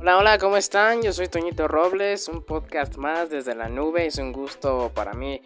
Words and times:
Hola, 0.00 0.16
hola, 0.16 0.38
¿cómo 0.38 0.56
están? 0.56 1.02
Yo 1.02 1.12
soy 1.12 1.28
Toñito 1.28 1.68
Robles, 1.68 2.26
un 2.28 2.42
podcast 2.42 2.96
más 2.96 3.28
desde 3.28 3.54
la 3.54 3.68
nube. 3.68 4.06
Es 4.06 4.16
un 4.16 4.32
gusto 4.32 4.90
para 4.94 5.12
mí 5.12 5.42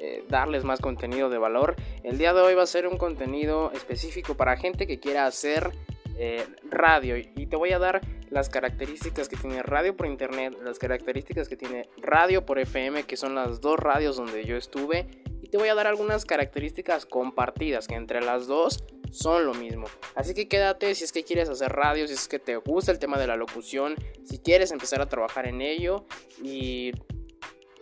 eh, 0.00 0.24
darles 0.28 0.64
más 0.64 0.80
contenido 0.80 1.30
de 1.30 1.38
valor. 1.38 1.76
El 2.02 2.18
día 2.18 2.32
de 2.32 2.40
hoy 2.40 2.56
va 2.56 2.64
a 2.64 2.66
ser 2.66 2.88
un 2.88 2.98
contenido 2.98 3.70
específico 3.70 4.36
para 4.36 4.56
gente 4.56 4.88
que 4.88 4.98
quiera 4.98 5.24
hacer 5.24 5.70
eh, 6.18 6.44
radio 6.68 7.16
y 7.16 7.46
te 7.46 7.54
voy 7.54 7.70
a 7.70 7.78
dar 7.78 8.00
las 8.28 8.48
características 8.48 9.28
que 9.28 9.36
tiene 9.36 9.62
radio 9.62 9.96
por 9.96 10.08
internet, 10.08 10.58
las 10.64 10.80
características 10.80 11.48
que 11.48 11.56
tiene 11.56 11.88
radio 11.98 12.44
por 12.44 12.58
FM, 12.58 13.04
que 13.04 13.16
son 13.16 13.36
las 13.36 13.60
dos 13.60 13.78
radios 13.78 14.16
donde 14.16 14.44
yo 14.44 14.56
estuve, 14.56 15.06
y 15.40 15.48
te 15.48 15.58
voy 15.58 15.68
a 15.68 15.76
dar 15.76 15.86
algunas 15.86 16.24
características 16.24 17.06
compartidas 17.06 17.86
que 17.86 17.94
entre 17.94 18.20
las 18.20 18.48
dos 18.48 18.82
son 19.12 19.44
lo 19.46 19.54
mismo. 19.54 19.86
Así 20.14 20.34
que 20.34 20.48
quédate 20.48 20.94
si 20.94 21.04
es 21.04 21.12
que 21.12 21.22
quieres 21.22 21.48
hacer 21.48 21.70
radio, 21.70 22.08
si 22.08 22.14
es 22.14 22.26
que 22.28 22.38
te 22.38 22.56
gusta 22.56 22.90
el 22.90 22.98
tema 22.98 23.18
de 23.18 23.26
la 23.26 23.36
locución, 23.36 23.94
si 24.24 24.38
quieres 24.38 24.72
empezar 24.72 25.00
a 25.00 25.06
trabajar 25.06 25.46
en 25.46 25.60
ello 25.60 26.06
y 26.42 26.92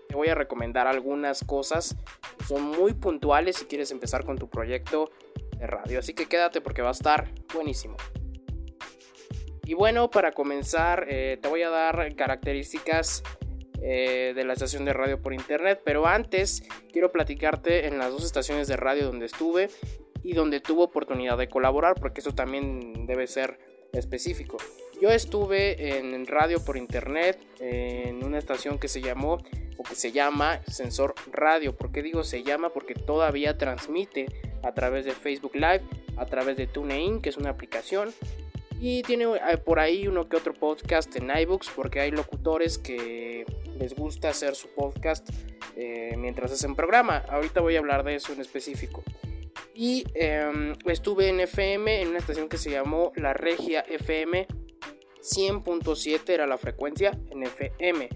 te 0.09 0.17
voy 0.17 0.29
a 0.29 0.35
recomendar 0.35 0.89
algunas 0.89 1.45
cosas 1.45 1.97
son 2.47 2.65
muy 2.65 2.95
puntuales 2.95 3.57
si 3.57 3.67
quieres 3.67 3.93
empezar 3.93 4.25
con 4.25 4.37
tu 4.37 4.49
proyecto 4.49 5.11
de 5.57 5.67
radio. 5.69 6.01
Así 6.01 6.15
que 6.15 6.27
quédate 6.27 6.61
porque 6.61 6.83
va 6.83 6.89
a 6.89 6.93
estar 6.93 7.31
buenísimo. 7.55 7.97
Y 9.65 9.75
bueno, 9.75 10.11
para 10.11 10.33
comenzar 10.33 11.07
eh, 11.09 11.39
te 11.41 11.49
voy 11.49 11.63
a 11.63 11.71
dar 11.71 12.17
características 12.17 13.23
eh, 13.81 14.33
de 14.35 14.45
la 14.45 14.55
estación 14.55 14.85
de 14.85 14.93
radio 14.93 15.23
por 15.23 15.33
internet, 15.33 15.81
pero 15.85 16.09
antes 16.09 16.65
quiero 16.93 17.13
platicarte 17.13 17.87
en 17.87 17.99
las 17.99 18.11
dos 18.11 18.25
estaciones 18.25 18.67
de 18.67 18.77
radio 18.77 19.07
donde 19.07 19.27
estuve 19.27 19.69
y 20.23 20.35
donde 20.35 20.61
tuve 20.61 20.83
oportunidad 20.83 21.39
de 21.39 21.49
colaborar, 21.49 21.95
porque 22.01 22.21
eso 22.21 22.33
también 22.33 23.07
debe 23.07 23.27
ser 23.27 23.59
específico. 23.93 24.59
Yo 25.01 25.11
estuve 25.11 25.99
en 25.99 26.27
radio 26.27 26.63
por 26.65 26.77
internet 26.77 27.39
en 27.59 28.23
una 28.25 28.39
estación 28.39 28.79
que 28.79 28.89
se 28.89 29.01
llamó 29.01 29.39
o 29.81 29.83
que 29.83 29.95
se 29.95 30.13
llama 30.13 30.61
Sensor 30.67 31.15
Radio. 31.33 31.75
¿Por 31.75 31.91
qué 31.91 32.03
digo 32.03 32.23
se 32.23 32.43
llama? 32.43 32.69
Porque 32.69 32.93
todavía 32.93 33.57
transmite 33.57 34.27
a 34.63 34.75
través 34.75 35.07
de 35.07 35.13
Facebook 35.13 35.55
Live, 35.55 35.81
a 36.19 36.27
través 36.27 36.59
de 36.59 36.67
TuneIn, 36.67 37.23
que 37.23 37.31
es 37.31 37.39
una 37.39 37.49
aplicación. 37.49 38.13
Y 38.79 39.03
tiene 39.05 39.25
eh, 39.25 39.57
por 39.57 39.79
ahí 39.79 40.07
uno 40.07 40.29
que 40.29 40.37
otro 40.37 40.53
podcast 40.53 41.17
en 41.17 41.31
iBooks, 41.35 41.71
porque 41.75 42.01
hay 42.01 42.11
locutores 42.11 42.77
que 42.77 43.47
les 43.79 43.95
gusta 43.95 44.29
hacer 44.29 44.55
su 44.55 44.69
podcast 44.69 45.27
eh, 45.77 46.15
mientras 46.19 46.53
hacen 46.53 46.77
programa. 46.77 47.25
Ahorita 47.31 47.63
voy 47.63 47.77
a 47.77 47.79
hablar 47.79 48.05
de 48.05 48.17
eso 48.17 48.35
en 48.35 48.43
específico. 48.43 49.03
Y 49.81 50.05
em, 50.13 50.75
estuve 50.85 51.31
en 51.31 51.41
FM, 51.41 52.03
en 52.03 52.09
una 52.09 52.19
estación 52.19 52.51
que 52.51 52.59
se 52.59 52.71
llamó 52.71 53.13
La 53.17 53.33
Regia 53.33 53.81
FM 53.81 54.47
100.7 55.23 56.29
era 56.29 56.47
la 56.47 56.59
frecuencia 56.59 57.19
en 57.31 57.45
FM. 57.45 58.11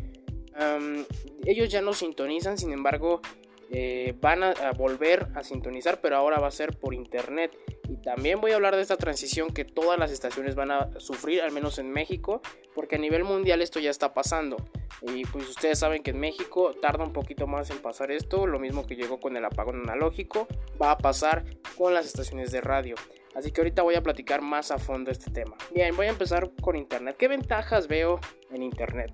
ellos 1.47 1.70
ya 1.70 1.81
no 1.81 1.95
sintonizan, 1.95 2.59
sin 2.59 2.70
embargo, 2.70 3.23
eh, 3.70 4.15
van 4.20 4.42
a, 4.42 4.53
volver 4.77 5.29
a 5.35 5.42
sintonizar, 5.42 6.03
pero 6.03 6.17
ahora 6.17 6.39
va 6.39 6.48
a 6.48 6.51
ser 6.51 6.77
por 6.77 6.92
internet. 6.92 7.57
Y 7.89 7.97
también 7.97 8.42
voy 8.42 8.53
a 8.53 8.57
hablar 8.57 8.77
de 8.77 8.83
esta 8.83 8.98
transición 8.98 9.48
que 9.48 9.65
todas 9.65 9.98
las 9.98 10.11
estaciones 10.11 10.55
van 10.57 10.70
a 10.70 11.01
sufrir, 11.01 11.41
al 11.41 11.51
menos 11.51 11.79
en 11.79 11.91
México, 11.91 12.42
porque 12.75 12.97
a 12.97 12.98
nivel 12.98 13.25
mundial 13.25 13.62
esto 13.62 13.81
ya 13.81 13.89
está 13.89 14.12
pasando. 14.12 14.59
Y 15.07 15.25
pues 15.27 15.51
ustedes 15.51 15.79
saben 15.79 16.03
que 16.03 16.13
en 16.13 16.21
México 16.21 16.73
tarda 16.81 17.05
un 17.05 17.13
poquito 17.13 17.47
más 17.47 17.71
en 17.71 17.79
pasar 17.79 18.11
esto, 18.11 18.47
lo 18.47 18.59
mismo 18.59 18.87
que 18.87 18.97
llegó 18.97 19.21
con 19.21 19.37
el 19.37 19.45
apagón 19.45 19.83
analógico, 19.83 20.49
va 20.81 20.93
a 20.93 20.99
pasar 20.99 21.45
con 21.77 21.93
las 21.93 22.07
estaciones 22.07 22.53
de 22.53 22.63
radio. 22.63 22.95
Así 23.35 23.51
que 23.51 23.61
ahorita 23.61 23.83
voy 23.83 23.97
a 23.97 24.03
platicar 24.03 24.41
más 24.41 24.71
a 24.71 24.79
fondo 24.79 25.11
este 25.11 25.31
tema. 25.31 25.57
Bien, 25.75 25.95
voy 25.95 26.07
a 26.07 26.11
empezar 26.11 26.51
con 26.63 26.77
Internet. 26.77 27.17
¿Qué 27.19 27.29
ventajas 27.29 27.87
veo 27.87 28.19
en 28.51 28.63
Internet? 28.63 29.13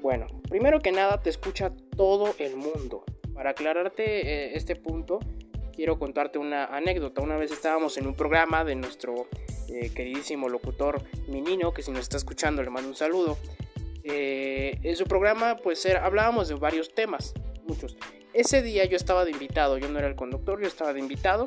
Bueno, 0.00 0.26
primero 0.48 0.80
que 0.80 0.92
nada 0.92 1.20
te 1.20 1.28
escucha 1.28 1.72
todo 1.96 2.34
el 2.38 2.56
mundo. 2.56 3.04
Para 3.34 3.50
aclararte 3.50 4.04
eh, 4.04 4.56
este 4.56 4.76
punto, 4.76 5.18
quiero 5.74 5.98
contarte 5.98 6.38
una 6.38 6.66
anécdota. 6.66 7.20
Una 7.20 7.36
vez 7.36 7.50
estábamos 7.52 7.98
en 7.98 8.06
un 8.06 8.14
programa 8.14 8.64
de 8.64 8.76
nuestro 8.76 9.26
eh, 9.68 9.90
queridísimo 9.94 10.48
locutor 10.48 11.02
Minino, 11.28 11.74
que 11.74 11.82
si 11.82 11.90
nos 11.90 12.00
está 12.00 12.16
escuchando 12.16 12.62
le 12.62 12.70
mando 12.70 12.88
un 12.88 12.96
saludo. 12.96 13.36
Eh, 14.04 14.78
en 14.82 14.96
su 14.96 15.04
programa 15.04 15.56
pues 15.56 15.86
hablábamos 15.86 16.48
de 16.48 16.54
varios 16.54 16.94
temas, 16.94 17.34
muchos. 17.66 17.96
Ese 18.32 18.62
día 18.62 18.84
yo 18.84 18.96
estaba 18.96 19.24
de 19.24 19.30
invitado, 19.30 19.78
yo 19.78 19.88
no 19.88 19.98
era 19.98 20.08
el 20.08 20.16
conductor, 20.16 20.60
yo 20.60 20.66
estaba 20.66 20.92
de 20.92 21.00
invitado 21.00 21.46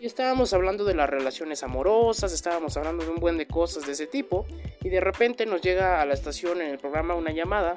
y 0.00 0.06
estábamos 0.06 0.52
hablando 0.52 0.84
de 0.84 0.94
las 0.94 1.08
relaciones 1.08 1.62
amorosas, 1.62 2.32
estábamos 2.32 2.76
hablando 2.76 3.04
de 3.04 3.10
un 3.10 3.16
buen 3.16 3.36
de 3.36 3.46
cosas 3.46 3.86
de 3.86 3.92
ese 3.92 4.06
tipo 4.06 4.46
y 4.82 4.88
de 4.88 5.00
repente 5.00 5.46
nos 5.46 5.60
llega 5.60 6.00
a 6.00 6.06
la 6.06 6.14
estación 6.14 6.60
en 6.62 6.70
el 6.70 6.78
programa 6.78 7.14
una 7.14 7.32
llamada 7.32 7.74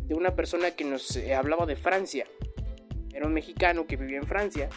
de 0.00 0.14
una 0.14 0.34
persona 0.34 0.72
que 0.72 0.84
nos 0.84 1.14
eh, 1.16 1.34
hablaba 1.34 1.66
de 1.66 1.76
Francia. 1.76 2.26
Era 3.14 3.26
un 3.26 3.32
mexicano 3.32 3.86
que 3.86 3.96
vivía 3.96 4.18
en 4.18 4.26
Francia 4.26 4.68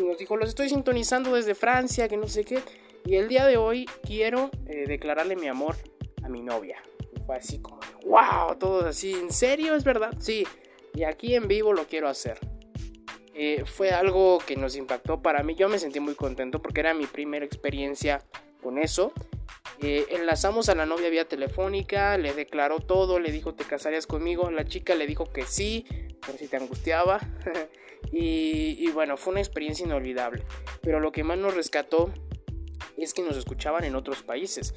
y 0.00 0.04
nos 0.04 0.18
dijo, 0.18 0.36
los 0.36 0.48
estoy 0.48 0.68
sintonizando 0.68 1.34
desde 1.34 1.54
Francia, 1.54 2.08
que 2.08 2.16
no 2.16 2.28
sé 2.28 2.44
qué. 2.44 2.60
Y 3.04 3.16
el 3.16 3.28
día 3.28 3.46
de 3.46 3.56
hoy 3.56 3.86
quiero 4.04 4.50
eh, 4.66 4.86
declararle 4.86 5.36
mi 5.36 5.48
amor 5.48 5.76
a 6.22 6.28
mi 6.28 6.40
novia 6.40 6.80
fue 7.26 7.36
así 7.36 7.60
como, 7.60 7.80
wow, 8.04 8.56
todo 8.58 8.86
así, 8.86 9.12
¿en 9.12 9.32
serio? 9.32 9.74
¿Es 9.74 9.84
verdad? 9.84 10.14
Sí, 10.18 10.46
y 10.94 11.04
aquí 11.04 11.34
en 11.34 11.48
vivo 11.48 11.72
lo 11.72 11.86
quiero 11.86 12.08
hacer. 12.08 12.38
Eh, 13.34 13.64
fue 13.64 13.90
algo 13.90 14.38
que 14.46 14.56
nos 14.56 14.76
impactó 14.76 15.22
para 15.22 15.42
mí, 15.42 15.54
yo 15.54 15.68
me 15.68 15.78
sentí 15.78 16.00
muy 16.00 16.14
contento 16.14 16.60
porque 16.60 16.80
era 16.80 16.94
mi 16.94 17.06
primera 17.06 17.44
experiencia 17.44 18.22
con 18.62 18.78
eso. 18.78 19.12
Eh, 19.80 20.06
enlazamos 20.10 20.68
a 20.68 20.74
la 20.74 20.86
novia 20.86 21.08
vía 21.08 21.26
telefónica, 21.26 22.16
le 22.18 22.34
declaró 22.34 22.78
todo, 22.78 23.18
le 23.18 23.32
dijo 23.32 23.54
te 23.54 23.64
casarías 23.64 24.06
conmigo, 24.06 24.50
la 24.50 24.64
chica 24.64 24.94
le 24.94 25.06
dijo 25.06 25.32
que 25.32 25.44
sí, 25.44 25.86
por 26.24 26.36
si 26.36 26.46
te 26.46 26.56
angustiaba. 26.56 27.20
y 28.12 28.88
bueno, 28.90 29.16
fue 29.16 29.32
una 29.32 29.40
experiencia 29.40 29.86
inolvidable. 29.86 30.44
Pero 30.82 31.00
lo 31.00 31.10
que 31.10 31.24
más 31.24 31.38
nos 31.38 31.54
rescató 31.54 32.12
es 32.96 33.14
que 33.14 33.22
nos 33.22 33.36
escuchaban 33.36 33.84
en 33.84 33.96
otros 33.96 34.22
países. 34.22 34.74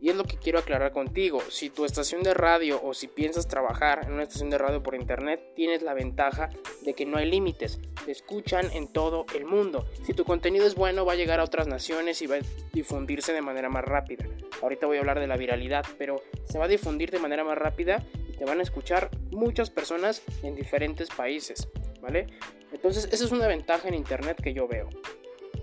Y 0.00 0.10
es 0.10 0.16
lo 0.16 0.24
que 0.24 0.36
quiero 0.36 0.58
aclarar 0.58 0.92
contigo. 0.92 1.40
Si 1.48 1.70
tu 1.70 1.84
estación 1.84 2.22
de 2.22 2.34
radio 2.34 2.80
o 2.82 2.94
si 2.94 3.08
piensas 3.08 3.48
trabajar 3.48 4.04
en 4.06 4.12
una 4.12 4.24
estación 4.24 4.50
de 4.50 4.58
radio 4.58 4.82
por 4.82 4.94
internet, 4.94 5.52
tienes 5.54 5.82
la 5.82 5.94
ventaja 5.94 6.50
de 6.82 6.94
que 6.94 7.06
no 7.06 7.18
hay 7.18 7.30
límites. 7.30 7.80
Te 8.04 8.12
escuchan 8.12 8.70
en 8.72 8.92
todo 8.92 9.26
el 9.34 9.46
mundo. 9.46 9.86
Si 10.04 10.12
tu 10.12 10.24
contenido 10.24 10.66
es 10.66 10.74
bueno, 10.74 11.04
va 11.04 11.14
a 11.14 11.16
llegar 11.16 11.40
a 11.40 11.44
otras 11.44 11.66
naciones 11.66 12.20
y 12.22 12.26
va 12.26 12.36
a 12.36 12.40
difundirse 12.72 13.32
de 13.32 13.42
manera 13.42 13.68
más 13.68 13.84
rápida. 13.84 14.26
Ahorita 14.62 14.86
voy 14.86 14.98
a 14.98 15.00
hablar 15.00 15.18
de 15.20 15.26
la 15.26 15.36
viralidad, 15.36 15.84
pero 15.98 16.22
se 16.44 16.58
va 16.58 16.66
a 16.66 16.68
difundir 16.68 17.10
de 17.10 17.18
manera 17.18 17.44
más 17.44 17.58
rápida 17.58 18.04
y 18.28 18.32
te 18.32 18.44
van 18.44 18.60
a 18.60 18.62
escuchar 18.62 19.10
muchas 19.30 19.70
personas 19.70 20.22
en 20.42 20.54
diferentes 20.54 21.08
países. 21.08 21.68
¿Vale? 22.00 22.26
Entonces, 22.72 23.08
esa 23.10 23.24
es 23.24 23.32
una 23.32 23.48
ventaja 23.48 23.88
en 23.88 23.94
internet 23.94 24.40
que 24.42 24.52
yo 24.52 24.68
veo. 24.68 24.88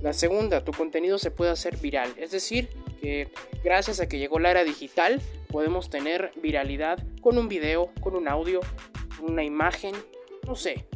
La 0.02 0.12
segunda, 0.12 0.64
tu 0.64 0.74
contenido 0.74 1.18
se 1.18 1.32
puede 1.32 1.52
hacer 1.52 1.78
viral, 1.78 2.14
es 2.18 2.32
decir, 2.32 2.68
gracias 3.64 4.00
a 4.00 4.08
que 4.08 4.20
llegó 4.20 4.40
la 4.40 4.52
era 4.52 4.64
digital 4.64 5.22
podemos 5.54 5.92
tener 5.92 6.32
viralidad 6.42 6.98
con 7.22 7.38
un 7.38 7.48
video, 7.48 7.92
con 8.02 8.16
un 8.16 8.28
audio, 8.28 8.60
una 9.22 9.44
imagen, 9.44 9.94
no 10.48 10.56
sé, 10.56 10.88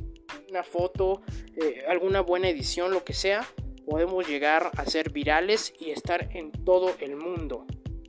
una 0.50 0.64
foto, 0.64 1.22
eh, 1.56 1.84
alguna 1.88 2.22
buena 2.22 2.50
edición, 2.50 2.90
lo 2.90 3.04
que 3.04 3.14
sea, 3.14 3.46
podemos 3.86 4.28
llegar 4.28 4.72
a 4.76 4.86
ser 4.86 5.12
virales 5.12 5.74
y 5.80 5.92
estar 5.92 6.36
en 6.36 6.52
todo 6.52 6.96
el 7.00 7.16
mundo. 7.16 7.68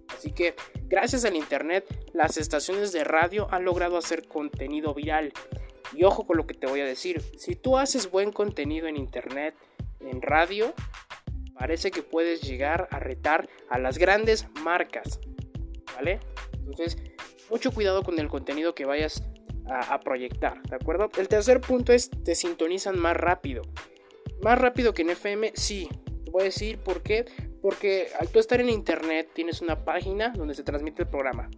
Así 0.08 0.32
que 0.32 0.54
gracias 0.86 1.26
al 1.26 1.36
Internet 1.36 1.84
las 2.14 2.38
estaciones 2.38 2.92
de 2.92 3.04
radio 3.04 3.46
han 3.50 3.66
logrado 3.66 3.98
hacer 3.98 4.26
contenido 4.26 4.94
viral. 4.94 5.34
Y 5.94 6.04
ojo 6.04 6.26
con 6.26 6.38
lo 6.38 6.46
que 6.46 6.54
te 6.54 6.66
voy 6.66 6.80
a 6.80 6.86
decir, 6.86 7.20
si 7.36 7.56
tú 7.56 7.76
haces 7.76 8.10
buen 8.10 8.32
contenido 8.32 8.88
en 8.88 8.96
Internet, 8.96 9.54
en 10.00 10.22
radio, 10.22 10.72
parece 11.58 11.90
que 11.90 12.02
puedes 12.02 12.42
llegar 12.42 12.88
a 12.90 12.98
retar 12.98 13.48
a 13.68 13.78
las 13.78 13.98
grandes 13.98 14.46
marcas. 14.62 15.20
¿Vale? 15.94 16.20
Entonces, 16.52 16.96
mucho 17.50 17.72
cuidado 17.72 18.02
con 18.02 18.18
el 18.18 18.28
contenido 18.28 18.74
que 18.74 18.84
vayas 18.84 19.22
a, 19.70 20.00
proyectar, 20.00 20.62
¿de 20.62 20.76
acuerdo? 20.76 21.10
El 21.18 21.28
tercer 21.28 21.60
punto 21.60 21.92
es, 21.92 22.08
te 22.08 22.34
sintonizan 22.34 22.98
más 22.98 23.14
rápido. 23.14 23.62
Más 24.40 24.58
rápido 24.58 24.94
que 24.94 25.02
en 25.02 25.10
FM, 25.10 25.52
sí. 25.54 25.88
Te 26.24 26.30
voy 26.30 26.42
a 26.42 26.44
decir 26.44 26.78
por 26.78 27.02
qué. 27.02 27.26
Porque 27.60 28.08
al 28.18 28.28
tú 28.28 28.38
estar 28.38 28.60
en 28.60 28.70
internet 28.70 29.30
tienes 29.34 29.60
una 29.60 29.84
página 29.84 30.30
donde 30.30 30.54
se 30.54 30.62
transmite 30.62 31.02
el 31.02 31.08
programa. 31.08 31.50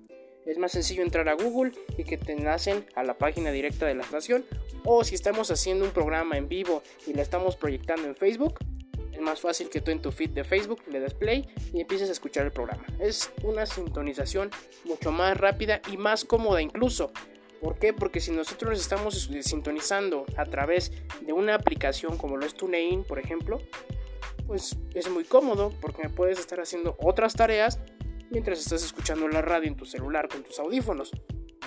Es 0.46 0.58
más 0.58 0.72
sencillo 0.72 1.02
entrar 1.02 1.28
a 1.28 1.34
Google 1.34 1.72
y 1.98 2.04
que 2.04 2.16
te 2.16 2.34
nacen 2.34 2.86
a 2.94 3.04
la 3.04 3.18
página 3.18 3.52
directa 3.52 3.86
de 3.86 3.94
la 3.94 4.02
estación. 4.02 4.44
O 4.84 5.04
si 5.04 5.14
estamos 5.14 5.50
haciendo 5.50 5.84
un 5.84 5.90
programa 5.92 6.36
en 6.38 6.48
vivo 6.48 6.82
y 7.06 7.12
lo 7.12 7.20
estamos 7.20 7.56
proyectando 7.56 8.08
en 8.08 8.16
Facebook, 8.16 8.58
más 9.20 9.40
fácil 9.40 9.68
que 9.68 9.80
tú 9.80 9.90
en 9.90 10.02
tu 10.02 10.12
feed 10.12 10.30
de 10.30 10.44
Facebook 10.44 10.82
le 10.90 11.00
des 11.00 11.14
play 11.14 11.48
y 11.72 11.80
empieces 11.80 12.08
a 12.08 12.12
escuchar 12.12 12.44
el 12.46 12.52
programa. 12.52 12.84
Es 12.98 13.32
una 13.42 13.66
sintonización 13.66 14.50
mucho 14.84 15.12
más 15.12 15.36
rápida 15.36 15.80
y 15.90 15.96
más 15.96 16.24
cómoda 16.24 16.62
incluso. 16.62 17.12
¿Por 17.60 17.78
qué? 17.78 17.92
Porque 17.92 18.20
si 18.20 18.30
nosotros 18.30 18.80
estamos 18.80 19.30
sintonizando 19.42 20.24
a 20.36 20.46
través 20.46 20.92
de 21.20 21.32
una 21.32 21.54
aplicación 21.54 22.16
como 22.16 22.36
lo 22.38 22.46
es 22.46 22.54
TuneIn, 22.54 23.04
por 23.04 23.18
ejemplo, 23.18 23.60
pues 24.46 24.76
es 24.94 25.08
muy 25.10 25.24
cómodo 25.24 25.72
porque 25.80 26.08
puedes 26.08 26.40
estar 26.40 26.58
haciendo 26.60 26.96
otras 26.98 27.34
tareas 27.34 27.78
mientras 28.30 28.58
estás 28.60 28.82
escuchando 28.82 29.28
la 29.28 29.42
radio 29.42 29.68
en 29.68 29.76
tu 29.76 29.84
celular 29.84 30.28
con 30.28 30.42
tus 30.42 30.58
audífonos, 30.58 31.12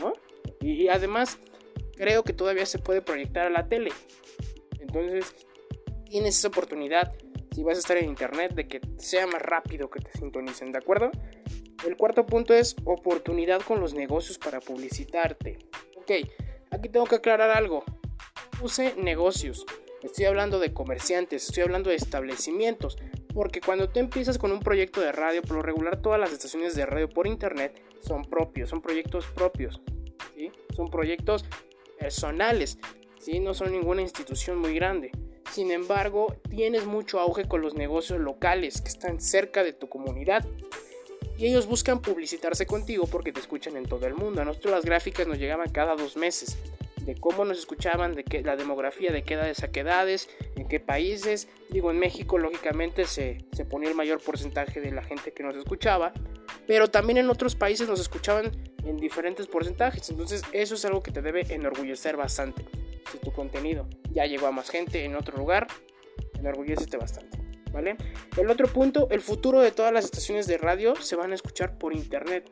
¿no? 0.02 0.14
Y, 0.60 0.88
además 0.88 1.38
creo 1.96 2.24
que 2.24 2.34
todavía 2.34 2.66
se 2.66 2.80
puede 2.80 3.02
proyectar 3.02 3.48
a 3.48 3.50
la 3.50 3.68
tele. 3.68 3.92
Entonces 4.80 5.36
tienes 6.10 6.38
esa 6.38 6.48
oportunidad 6.48 7.14
si 7.54 7.64
vas 7.64 7.78
a 7.78 7.80
estar 7.80 7.98
en 7.98 8.10
internet 8.10 8.54
de 8.54 8.68
que 8.68 8.82
sea 8.98 9.28
más 9.28 9.42
rápido 9.42 9.90
que 9.90 10.00
te 10.00 10.12
sintonicen, 10.18 10.72
¿de 10.72 10.80
acuerdo? 10.80 11.12
El 11.86 11.98
cuarto 11.98 12.26
punto 12.26 12.54
es 12.54 12.76
oportunidad 12.86 13.62
con 13.62 13.80
los 13.80 13.94
negocios 13.94 14.38
para 14.38 14.60
publicitarte. 14.60 15.60
Ok, 15.98 16.12
aquí 16.72 16.90
tengo 16.90 17.06
que 17.06 17.16
aclarar 17.16 17.52
algo. 17.52 17.84
Puse 18.60 18.96
negocios. 18.96 19.66
Estoy 20.02 20.26
hablando 20.26 20.60
de 20.60 20.74
comerciantes, 20.74 21.48
estoy 21.48 21.64
hablando 21.64 21.90
de 21.90 21.96
establecimientos. 21.96 22.98
Porque 23.34 23.62
cuando 23.62 23.90
tú 23.90 24.00
empiezas 24.00 24.38
con 24.38 24.52
un 24.52 24.60
proyecto 24.60 25.02
de 25.02 25.12
radio, 25.12 25.42
por 25.42 25.58
lo 25.58 25.62
regular 25.64 26.02
todas 26.02 26.20
las 26.20 26.32
estaciones 26.32 26.76
de 26.76 26.86
radio 26.86 27.10
por 27.10 27.26
internet 27.26 27.82
son 28.02 28.24
propios, 28.24 28.70
son 28.70 28.82
proyectos 28.82 29.26
propios. 29.28 29.82
Son 30.76 30.90
proyectos 30.90 31.46
personales, 32.00 32.78
¿sí? 33.20 33.40
no 33.40 33.54
son 33.54 33.72
ninguna 33.72 34.02
institución 34.02 34.58
muy 34.58 34.74
grande. 34.74 35.12
Sin 35.54 35.70
embargo, 35.70 36.36
tienes 36.50 36.88
mucho 36.88 37.20
auge 37.20 37.48
con 37.48 37.62
los 37.62 37.76
negocios 37.76 38.20
locales 38.20 38.82
que 38.82 38.90
están 38.90 39.22
cerca 39.22 39.64
de 39.64 39.72
tu 39.72 39.88
comunidad. 39.88 40.44
Y 41.38 41.46
ellos 41.46 41.68
buscan 41.68 42.02
publicitarse 42.02 42.66
contigo 42.66 43.06
porque 43.06 43.32
te 43.32 43.40
escuchan 43.40 43.78
en 43.78 43.86
todo 43.86 44.08
el 44.08 44.16
mundo. 44.16 44.42
A 44.42 44.46
nosotros 44.46 44.74
las 44.74 44.84
gráficas 44.84 45.28
nos 45.28 45.38
llegaban 45.38 45.70
cada 45.70 45.96
dos 45.96 46.18
meses 46.18 46.58
de 47.06 47.14
cómo 47.14 47.46
nos 47.46 47.60
escuchaban, 47.60 48.16
de 48.16 48.24
qué, 48.24 48.42
la 48.42 48.56
demografía 48.56 49.12
de 49.12 49.24
qué 49.24 49.36
edades 49.36 49.62
a 49.62 49.72
qué 49.72 49.82
edades, 49.82 50.28
en 50.56 50.68
qué 50.68 50.80
países. 50.80 51.48
Digo, 51.70 51.92
en 51.92 52.00
México 52.00 52.40
lógicamente 52.40 53.06
se, 53.06 53.46
se 53.52 53.64
ponía 53.64 53.90
el 53.90 53.96
mayor 53.96 54.22
porcentaje 54.22 54.82
de 54.82 54.90
la 54.90 55.04
gente 55.04 55.34
que 55.34 55.44
nos 55.44 55.56
escuchaba, 55.56 56.14
pero 56.66 56.90
también 56.90 57.20
en 57.20 57.30
otros 57.30 57.56
países 57.56 57.88
nos 57.88 58.00
escuchaban 58.00 58.52
en 58.86 58.98
diferentes 58.98 59.46
porcentajes. 59.46 60.10
Entonces 60.10 60.42
eso 60.52 60.74
es 60.74 60.84
algo 60.86 61.04
que 61.04 61.12
te 61.12 61.22
debe 61.22 61.42
enorgullecer 61.54 62.18
bastante. 62.18 62.66
Si 63.12 63.18
tu 63.20 63.32
contenido 63.32 63.88
ya 64.12 64.26
llegó 64.26 64.48
a 64.48 64.52
más 64.52 64.70
gente 64.70 65.04
en 65.06 65.16
otro 65.16 65.38
lugar, 65.38 65.68
enorgullecete 66.40 66.98
bastante. 66.98 67.38
¿Vale? 67.72 67.98
El 68.38 68.50
otro 68.52 68.68
punto, 68.68 69.08
el 69.10 69.22
futuro 69.22 69.60
de 69.60 69.72
todas 69.72 69.92
las 69.92 70.06
estaciones 70.06 70.46
de 70.46 70.60
radio 70.60 70.96
se 70.96 71.16
van 71.16 71.32
a 71.32 71.36
escuchar 71.36 71.80
por 71.80 71.94
internet. 71.94 72.50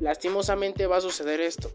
Lastimosamente 0.00 0.86
va 0.86 0.96
a 0.96 1.00
suceder 1.02 1.40
esto. 1.40 1.70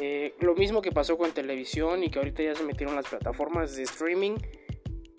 Eh, 0.00 0.34
lo 0.40 0.54
mismo 0.54 0.82
que 0.82 0.90
pasó 0.90 1.18
con 1.18 1.32
televisión 1.32 2.02
y 2.02 2.10
que 2.10 2.18
ahorita 2.18 2.42
ya 2.42 2.54
se 2.54 2.64
metieron 2.64 2.96
las 2.96 3.06
plataformas 3.06 3.76
de 3.76 3.82
streaming, 3.82 4.36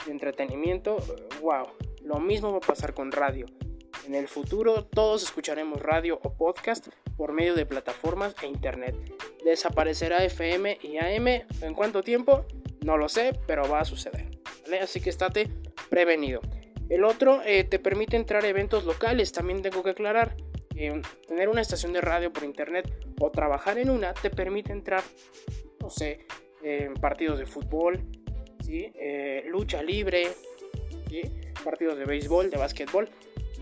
de 0.06 0.12
entretenimiento. 0.12 0.98
Wow, 1.42 1.68
lo 2.04 2.20
mismo 2.20 2.52
va 2.52 2.58
a 2.58 2.62
pasar 2.62 2.94
con 2.94 3.12
radio. 3.12 3.46
En 4.06 4.14
el 4.14 4.28
futuro 4.28 4.86
todos 4.86 5.24
escucharemos 5.24 5.82
radio 5.82 6.20
o 6.22 6.34
podcast 6.34 6.88
por 7.18 7.34
medio 7.34 7.56
de 7.56 7.66
plataformas 7.66 8.36
e 8.44 8.48
internet. 8.48 8.96
Desaparecerá 9.44 10.24
FM 10.24 10.78
y 10.82 10.98
AM. 10.98 11.28
¿En 11.62 11.74
cuánto 11.74 12.04
tiempo? 12.04 12.46
No 12.84 12.98
lo 12.98 13.10
sé, 13.10 13.40
pero 13.48 13.68
va 13.68 13.80
a 13.80 13.86
suceder. 13.86 14.30
Así 14.82 15.02
que 15.02 15.10
estate 15.10 15.50
prevenido. 15.90 16.42
El 16.90 17.04
otro 17.04 17.42
eh, 17.44 17.64
te 17.64 17.80
permite 17.80 18.16
entrar 18.16 18.46
a 18.46 18.48
eventos 18.48 18.86
locales, 18.86 19.32
también 19.32 19.64
tengo 19.64 19.82
que 19.82 19.92
aclarar 19.92 20.36
tener 21.28 21.50
una 21.50 21.62
estación 21.62 21.94
de 21.94 22.02
radio 22.02 22.32
por 22.34 22.44
internet 22.44 22.92
o 23.20 23.32
trabajar 23.32 23.78
en 23.78 23.90
una 23.90 24.14
te 24.14 24.30
permite 24.30 24.74
entrar, 24.74 25.02
no 25.80 25.90
sé, 25.90 26.26
en 26.62 26.94
partidos 26.96 27.40
de 27.40 27.46
fútbol, 27.46 28.02
¿sí? 28.62 28.92
Eh, 28.96 29.46
lucha 29.48 29.82
libre, 29.82 30.28
partidos 31.64 31.98
de 31.98 32.06
béisbol, 32.06 32.50
de 32.50 32.58
básquetbol, 32.58 33.10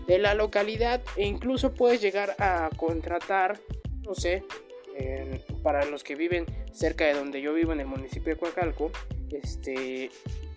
de 0.06 0.18
la 0.18 0.34
localidad 0.34 1.02
e 1.16 1.26
incluso 1.26 1.74
puedes 1.74 2.00
llegar 2.00 2.34
a 2.38 2.70
contratar, 2.76 3.58
no 4.02 4.14
sé, 4.14 4.44
para 5.62 5.84
los 5.86 6.04
que 6.04 6.14
viven 6.14 6.46
cerca 6.72 7.04
de 7.06 7.14
donde 7.14 7.40
yo 7.40 7.52
vivo 7.52 7.72
en 7.72 7.80
el 7.80 7.86
municipio 7.86 8.34
de 8.34 8.38
Coacalco, 8.38 8.92
este, 9.32 10.10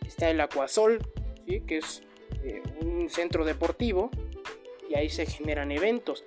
está 0.06 0.30
el 0.30 0.40
Acuasol, 0.42 1.00
que 1.46 1.78
es 1.78 2.04
eh, 2.44 2.62
un 2.82 3.10
centro 3.10 3.46
deportivo 3.46 4.12
y 4.90 4.96
ahí 4.96 5.10
se 5.10 5.26
generan 5.26 5.72
eventos 5.72 6.24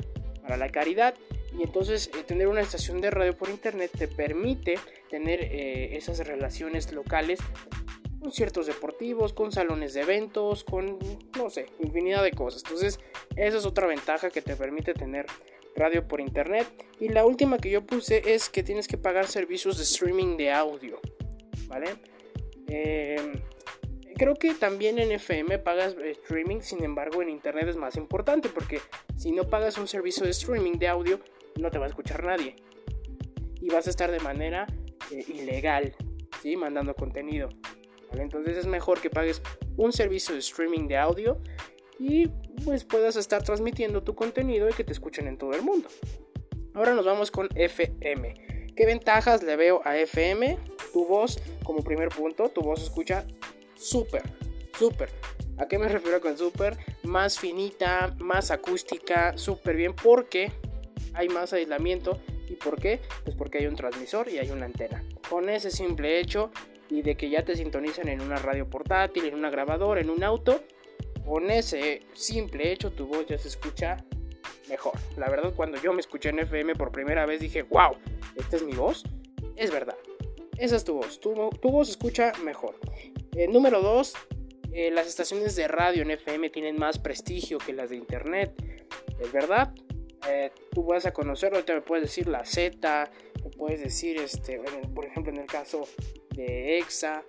la 0.57 0.69
caridad. 0.69 1.15
Y 1.59 1.63
entonces 1.63 2.11
eh, 2.17 2.23
tener 2.25 2.49
una 2.49 2.61
estación 2.61 3.01
de 3.01 3.11
radio 3.11 3.37
por 3.37 3.51
internet 3.51 3.91
te 3.97 4.09
permite 4.09 4.79
tener 5.11 5.41
eh, 5.43 5.97
esas 5.97 6.19
relaciones 6.27 6.93
locales 6.93 7.41
con 8.21 8.33
ciertos 8.33 8.67
deportivos, 8.67 9.33
con 9.33 9.53
salones 9.53 9.95
de 9.95 10.03
eventos, 10.03 10.65
con, 10.65 10.99
no 11.37 11.51
sé, 11.51 11.67
infinidad 11.79 12.23
de 12.23 12.33
cosas. 12.33 12.63
Entonces, 12.65 13.01
esa 13.37 13.59
es 13.59 13.67
otra 13.67 13.87
ventaja 13.87 14.31
que 14.31 14.43
te 14.43 14.57
permite 14.57 14.95
tener 14.95 15.27
radio 15.77 16.07
por 16.07 16.21
internet. 16.21 16.67
Y 16.99 17.09
la 17.09 17.25
última 17.25 17.59
que 17.59 17.71
yo 17.71 17.87
puse 17.87 18.35
es 18.35 18.49
que 18.49 18.63
tienes 18.63 18.89
que 18.89 18.99
pagar 18.99 19.27
servicios 19.27 19.79
de 19.79 19.85
streaming 19.85 20.37
de 20.37 20.53
audio, 20.53 21.01
¿vale? 21.69 21.89
Eh, 22.69 23.41
Creo 24.21 24.35
que 24.35 24.53
también 24.53 24.99
en 24.99 25.13
FM 25.13 25.61
pagas 25.61 25.97
eh, 25.99 26.11
streaming, 26.11 26.61
sin 26.61 26.85
embargo 26.85 27.23
en 27.23 27.31
Internet 27.31 27.69
es 27.69 27.77
más 27.77 27.97
importante 27.97 28.51
porque 28.51 28.79
si 29.17 29.33
no 29.33 29.45
pagas 29.45 29.79
un 29.79 29.89
servicio 29.89 30.25
de 30.27 30.33
streaming 30.33 30.73
de 30.73 30.89
audio 30.89 31.21
no 31.59 31.71
te 31.71 31.79
va 31.79 31.87
a 31.87 31.89
escuchar 31.89 32.23
nadie 32.23 32.55
y 33.63 33.71
vas 33.71 33.87
a 33.87 33.91
estar 33.91 34.11
de 34.11 34.21
manera 34.21 34.67
eh, 35.11 35.25
ilegal, 35.27 35.95
¿sí? 36.43 36.55
mandando 36.55 36.95
contenido. 36.95 37.49
Entonces 38.13 38.57
es 38.57 38.67
mejor 38.67 39.01
que 39.01 39.11
pagues 39.11 39.43
un 39.77 39.93
servicio 39.93 40.35
de 40.35 40.41
streaming 40.41 40.89
de 40.89 40.97
audio 40.97 41.39
y 41.99 42.29
pues 42.65 42.85
puedas 42.85 43.17
estar 43.17 43.43
transmitiendo 43.43 44.03
tu 44.03 44.15
contenido 44.15 44.69
y 44.69 44.73
que 44.73 44.85
te 44.85 44.93
escuchen 44.93 45.29
en 45.29 45.39
todo 45.39 45.53
el 45.53 45.63
mundo. 45.63 45.89
Ahora 46.75 46.95
nos 46.95 47.05
vamos 47.05 47.31
con 47.31 47.49
FM. 47.55 48.73
¿Qué 48.77 48.87
ventajas 48.87 49.43
le 49.43 49.57
veo 49.57 49.83
a 49.85 49.97
FM? 49.99 50.59
Tu 50.93 51.05
voz, 51.05 51.39
como 51.65 51.83
primer 51.83 52.09
punto, 52.09 52.49
tu 52.49 52.63
voz 52.63 52.83
escucha 52.83 53.27
súper, 53.75 54.23
súper. 54.79 55.11
¿A 55.59 55.69
qué 55.69 55.79
me 55.79 55.89
refiero 55.89 56.21
con 56.21 56.39
súper? 56.39 56.79
Más 57.03 57.39
finita, 57.39 58.15
más 58.19 58.51
acústica, 58.51 59.37
súper 59.37 59.77
bien 59.77 59.95
porque 59.95 60.53
hay 61.13 61.29
más 61.29 61.53
aislamiento. 61.53 62.19
¿Y 62.49 62.55
por 62.55 62.81
qué? 62.81 63.01
Pues 63.25 63.37
porque 63.37 63.59
hay 63.59 63.67
un 63.67 63.77
transmisor 63.77 64.29
y 64.29 64.39
hay 64.39 64.51
una 64.51 64.65
antena. 64.65 65.05
Con 65.29 65.49
ese 65.49 65.71
simple 65.71 66.19
hecho 66.19 66.51
y 66.91 67.03
de 67.03 67.17
que 67.17 67.31
ya 67.31 67.45
te 67.45 67.57
sintonizan 67.57 68.09
en 68.09 68.21
una 68.21 68.37
radio 68.37 68.69
portátil, 68.69 69.25
en 69.25 69.35
una 69.35 69.51
grabadora, 69.51 70.01
en 70.01 70.11
un 70.11 70.25
auto, 70.25 70.63
con 71.25 71.51
ese 71.51 72.03
simple 72.13 72.73
hecho 72.73 72.91
tu 72.91 73.07
voz 73.07 73.27
ya 73.27 73.39
se 73.39 73.49
escucha 73.49 74.05
mejor. 74.69 74.95
La 75.17 75.29
verdad, 75.29 75.53
cuando 75.55 75.81
yo 75.81 75.93
me 75.93 76.01
escuché 76.01 76.31
en 76.31 76.41
FM 76.41 76.75
por 76.75 76.91
primera 76.91 77.27
vez 77.27 77.41
dije, 77.41 77.63
wow, 77.63 77.97
esta 78.37 78.57
es 78.57 78.63
mi 78.63 78.73
voz. 78.73 79.05
Es 79.57 79.71
verdad. 79.71 79.97
Esa 80.59 80.77
es 80.77 80.85
tu 80.85 80.95
voz. 80.95 81.21
Tu, 81.21 81.33
tu 81.61 81.71
voz 81.71 81.89
se 81.89 81.93
escucha 81.93 82.33
mejor. 82.45 82.77
Eh, 83.37 83.47
número 83.47 83.81
2. 83.81 84.15
Eh, 84.73 84.91
las 84.91 85.07
estaciones 85.07 85.57
de 85.57 85.69
radio 85.69 86.03
en 86.03 86.11
FM 86.13 86.51
tienen 86.51 86.79
más 86.79 86.99
prestigio 86.99 87.59
que 87.59 87.73
las 87.73 87.91
de 87.91 87.97
internet. 87.97 88.53
Es 89.21 89.33
verdad. 89.33 89.73
Eh, 90.29 90.51
tú 90.73 90.85
vas 90.85 91.07
a 91.07 91.13
conocerlo, 91.13 91.65
te 91.65 91.75
me 91.75 91.81
puedes 91.81 92.05
decir 92.05 92.29
la 92.29 92.45
Z, 92.45 93.11
me 93.43 93.51
puedes 93.51 93.81
decir, 93.81 94.19
este, 94.19 94.61
por 94.95 95.07
ejemplo, 95.07 95.33
en 95.33 95.39
el 95.39 95.47
caso 95.47 95.89
EXA. 96.79 97.25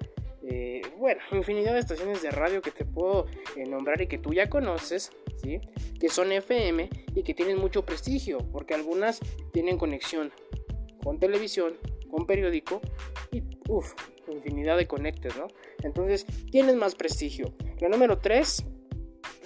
bueno, 0.98 1.22
infinidad 1.32 1.74
de 1.74 1.80
estaciones 1.80 2.22
de 2.22 2.32
radio 2.32 2.62
que 2.62 2.72
te 2.72 2.86
puedo 2.86 3.26
nombrar 3.68 4.02
y 4.02 4.08
que 4.08 4.18
tú 4.18 4.34
ya 4.34 4.50
conoces, 4.50 5.12
¿sí? 5.44 5.60
que 6.00 6.10
son 6.10 6.32
FM 6.32 6.90
y 7.16 7.24
que 7.24 7.34
tienen 7.34 7.58
mucho 7.58 7.86
prestigio, 7.86 8.40
porque 8.52 8.74
algunas 8.74 9.20
tienen 9.54 9.78
conexión 9.78 10.32
con 11.04 11.20
televisión, 11.20 11.74
con 12.10 12.26
periódico 12.26 12.82
y 13.32 13.44
uff, 13.68 13.94
infinidad 14.28 14.78
de 14.78 14.88
conectes, 14.88 15.36
¿no? 15.38 15.48
Entonces 15.84 16.26
tienen 16.52 16.78
más 16.78 16.96
prestigio. 16.96 17.54
La 17.80 17.90
número 17.90 18.20
3, 18.20 18.66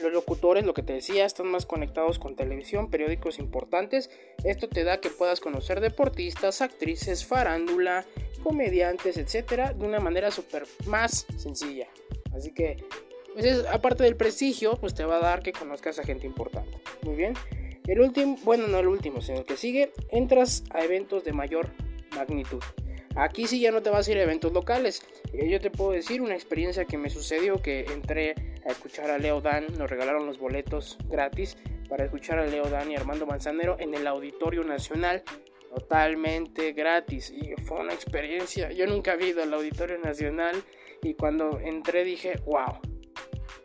los 0.02 0.12
locutores, 0.12 0.66
lo 0.66 0.74
que 0.74 0.84
te 0.84 0.94
decía, 0.94 1.26
están 1.26 1.48
más 1.48 1.66
conectados 1.66 2.20
con 2.20 2.36
televisión, 2.36 2.90
periódicos 2.90 3.40
importantes. 3.40 4.10
Esto 4.44 4.68
te 4.68 4.84
da 4.84 5.00
que 5.00 5.10
puedas 5.10 5.40
conocer 5.40 5.80
deportistas, 5.80 6.62
actrices, 6.62 7.26
farándula, 7.26 8.06
comediantes, 8.44 9.18
etcétera, 9.18 9.74
de 9.74 9.86
una 9.86 10.00
manera 10.00 10.32
súper 10.32 10.66
más 10.86 11.26
sencilla. 11.38 11.88
Así 12.36 12.52
que, 12.52 12.78
pues 13.34 13.66
aparte 13.72 14.04
del 14.04 14.16
prestigio, 14.16 14.78
pues 14.78 14.94
te 14.94 15.06
va 15.06 15.18
a 15.18 15.22
dar 15.22 15.42
que 15.42 15.52
conozcas 15.52 16.00
a 16.00 16.04
gente 16.04 16.28
importante. 16.28 16.78
Muy 17.02 17.16
bien. 17.16 17.34
El 17.88 18.02
último, 18.02 18.38
bueno, 18.44 18.68
no 18.68 18.80
el 18.80 18.88
último, 18.88 19.22
sino 19.22 19.40
el 19.40 19.46
que 19.46 19.58
sigue, 19.58 19.92
entras 20.10 20.64
a 20.72 20.84
eventos 20.84 21.24
de 21.24 21.34
mayor 21.34 21.70
magnitud. 22.16 22.62
Aquí 23.16 23.48
sí 23.48 23.62
ya 23.62 23.72
no 23.72 23.82
te 23.82 23.90
vas 23.90 24.08
a 24.08 24.12
ir 24.12 24.18
a 24.18 24.24
eventos 24.24 24.52
locales. 24.52 25.02
Eh, 25.34 25.50
yo 25.50 25.62
te 25.62 25.70
puedo 25.70 25.92
decir 25.92 26.22
una 26.22 26.34
experiencia 26.34 26.86
que 26.86 26.98
me 26.98 27.10
sucedió 27.10 27.62
que 27.62 27.86
entré 27.86 28.36
a 28.66 28.70
escuchar 28.70 29.12
a 29.12 29.18
Leo 29.18 29.42
Dan, 29.42 29.68
nos 29.78 29.90
regalaron 29.90 30.26
los 30.26 30.40
boletos 30.40 30.98
gratis 31.08 31.58
para 31.88 32.06
escuchar 32.06 32.40
a 32.40 32.46
Leo 32.46 32.66
Dan 32.66 32.92
y 32.92 32.96
Armando 32.96 33.26
Manzanero 33.26 33.78
en 33.80 33.94
el 33.94 34.08
Auditorio 34.08 34.64
Nacional 34.64 35.24
totalmente 35.76 36.72
gratis 36.72 37.32
y 37.32 37.54
fue 37.64 37.82
una 37.82 37.94
experiencia. 37.94 38.72
Yo 38.72 38.88
nunca 38.88 39.16
he 39.16 39.28
ido 39.28 39.44
al 39.44 39.54
Auditorio 39.54 39.98
Nacional 39.98 40.64
y 41.02 41.14
cuando 41.16 41.60
entré 41.60 42.04
dije, 42.04 42.40
wow, 42.46 42.80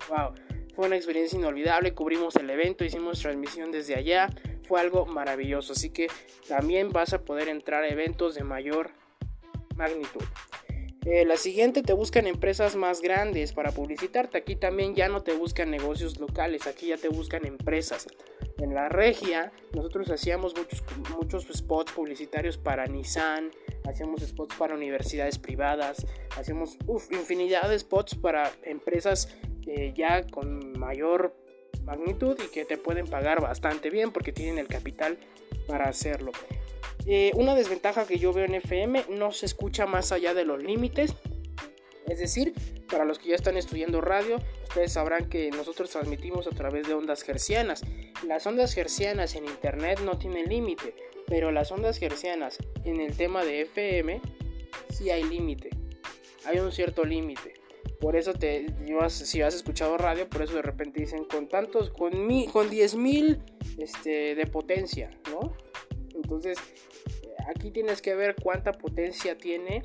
wow. 0.09 0.35
Fue 0.75 0.87
una 0.87 0.97
experiencia 0.97 1.39
inolvidable, 1.39 1.95
cubrimos 1.95 2.37
el 2.37 2.49
evento, 2.49 2.85
hicimos 2.85 3.21
transmisión 3.21 3.71
desde 3.71 3.97
allá, 3.97 4.29
fue 4.67 4.81
algo 4.81 5.05
maravilloso, 5.05 5.73
así 5.73 5.91
que 5.91 6.07
también 6.49 6.91
vas 6.91 7.13
a 7.13 7.23
poder 7.23 7.49
entrar 7.49 7.83
a 7.85 7.89
eventos 7.89 8.35
de 8.35 8.45
mayor 8.45 8.91
magnitud. 9.77 10.23
Eh, 11.07 11.25
la 11.25 11.39
siguiente 11.39 11.83
te 11.83 11.95
buscan 11.95 12.27
empresas 12.27 12.77
más 12.77 13.01
grandes 13.01 13.53
para 13.53 13.73
publicitarte. 13.73 14.37
Aquí 14.37 14.55
también 14.55 14.95
ya 14.95 15.09
no 15.09 15.23
te 15.23 15.33
buscan 15.33 15.71
negocios 15.71 16.19
locales, 16.19 16.67
aquí 16.67 16.89
ya 16.89 16.99
te 16.99 17.09
buscan 17.09 17.47
empresas. 17.47 18.07
En 18.59 18.75
la 18.75 18.91
regia 18.91 19.53
nosotros 19.75 20.11
hacíamos 20.11 20.55
muchos, 20.55 20.85
muchos 21.17 21.47
spots 21.57 21.93
publicitarios 21.93 22.59
para 22.59 22.87
Nissan, 22.87 23.51
hacíamos 23.89 24.21
spots 24.21 24.55
para 24.57 24.75
universidades 24.75 25.39
privadas, 25.39 26.07
hacíamos 26.37 26.77
infinidad 27.11 27.71
de 27.71 27.79
spots 27.79 28.15
para 28.17 28.53
empresas 28.63 29.35
eh, 29.67 29.95
ya 29.97 30.27
con 30.27 30.79
mayor 30.79 31.35
magnitud 31.85 32.37
y 32.45 32.51
que 32.51 32.67
te 32.67 32.77
pueden 32.77 33.07
pagar 33.07 33.41
bastante 33.41 33.89
bien 33.89 34.13
porque 34.13 34.33
tienen 34.33 34.59
el 34.59 34.69
capital 34.69 35.19
para 35.67 35.89
hacerlo. 35.89 36.33
Eh, 37.13 37.33
una 37.35 37.57
desventaja 37.57 38.07
que 38.07 38.21
yo 38.21 38.33
veo 38.33 38.45
en 38.45 38.55
FM 38.55 39.07
no 39.09 39.33
se 39.33 39.45
escucha 39.45 39.85
más 39.85 40.13
allá 40.13 40.33
de 40.33 40.45
los 40.45 40.63
límites. 40.63 41.13
Es 42.07 42.21
decir, 42.21 42.55
para 42.89 43.05
los 43.05 43.19
que 43.19 43.31
ya 43.31 43.35
están 43.35 43.57
estudiando 43.57 44.01
radio, 44.01 44.37
ustedes 44.69 44.93
sabrán 44.93 45.29
que 45.29 45.51
nosotros 45.51 45.91
transmitimos 45.91 46.47
a 46.47 46.51
través 46.51 46.87
de 46.87 46.95
ondas 46.95 47.29
hercianas. 47.29 47.83
Las 48.25 48.47
ondas 48.47 48.77
hercianas 48.77 49.35
en 49.35 49.47
internet 49.47 49.99
no 50.05 50.19
tienen 50.19 50.49
límite, 50.49 50.95
pero 51.27 51.51
las 51.51 51.73
ondas 51.73 52.01
hercianas 52.01 52.59
en 52.85 53.01
el 53.01 53.17
tema 53.17 53.45
de 53.45 53.63
FM 53.63 54.21
sí 54.91 55.11
hay 55.11 55.25
límite. 55.25 55.71
Hay 56.45 56.61
un 56.61 56.71
cierto 56.71 57.05
límite. 57.05 57.55
Por 58.01 58.15
eso 58.15 58.35
te, 58.35 58.67
si 59.09 59.43
has 59.43 59.55
escuchado 59.55 59.99
radio, 59.99 60.29
por 60.29 60.43
eso 60.43 60.55
de 60.55 60.63
repente 60.63 61.01
dicen 61.01 61.25
con 61.25 61.49
tantos, 61.49 61.91
con, 61.91 62.29
mi, 62.29 62.47
con 62.47 62.71
10.000 62.71 63.41
este, 63.79 64.37
de 64.37 64.47
potencia, 64.47 65.11
¿no? 65.29 65.57
Entonces, 66.15 66.59
aquí 67.51 67.71
tienes 67.71 68.01
que 68.01 68.15
ver 68.15 68.37
cuánta 68.41 68.73
potencia 68.73 69.37
tiene 69.37 69.85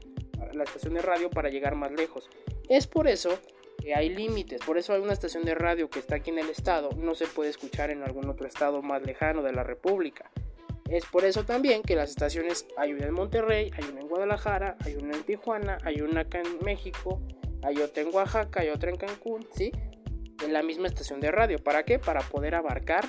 la 0.54 0.64
estación 0.64 0.94
de 0.94 1.02
radio 1.02 1.30
para 1.30 1.50
llegar 1.50 1.76
más 1.76 1.92
lejos. 1.92 2.30
Es 2.70 2.88
por 2.88 3.08
eso 3.08 3.40
que 3.82 3.94
hay 3.94 4.10
límites, 4.10 4.62
por 4.66 4.78
eso 4.78 4.94
hay 4.94 5.02
una 5.02 5.14
estación 5.14 5.44
de 5.44 5.56
radio 5.56 5.90
que 5.90 6.00
está 6.00 6.16
aquí 6.16 6.30
en 6.30 6.40
el 6.40 6.50
estado, 6.50 6.90
no 6.98 7.16
se 7.16 7.28
puede 7.28 7.50
escuchar 7.50 7.92
en 7.92 8.04
algún 8.04 8.30
otro 8.30 8.48
estado 8.48 8.82
más 8.82 9.04
lejano 9.04 9.44
de 9.44 9.54
la 9.54 9.64
República. 9.64 10.32
Es 10.90 11.06
por 11.06 11.26
eso 11.26 11.44
también 11.46 11.82
que 11.82 11.96
las 11.96 12.12
estaciones 12.12 12.68
hay 12.78 12.94
una 12.94 13.08
en 13.08 13.14
Monterrey, 13.14 13.72
hay 13.76 13.90
una 13.92 14.02
en 14.02 14.08
Guadalajara, 14.08 14.78
hay 14.86 14.96
una 14.96 15.16
en 15.16 15.24
Tijuana, 15.24 15.78
hay 15.84 16.02
una 16.02 16.22
acá 16.22 16.40
en 16.40 16.64
México, 16.64 17.22
hay 17.64 17.80
otra 17.80 18.04
en 18.04 18.14
Oaxaca, 18.14 18.62
hay 18.62 18.70
otra 18.70 18.92
en 18.92 18.98
Cancún, 18.98 19.48
¿sí? 19.56 19.72
En 20.44 20.54
la 20.54 20.62
misma 20.62 20.88
estación 20.88 21.20
de 21.22 21.32
radio. 21.32 21.58
¿Para 21.58 21.84
qué? 21.86 21.98
Para 21.98 22.22
poder 22.22 22.54
abarcar, 22.54 23.06